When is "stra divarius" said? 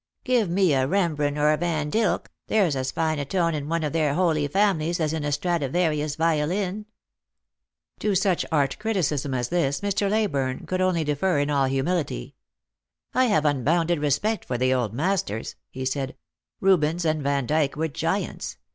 5.31-6.17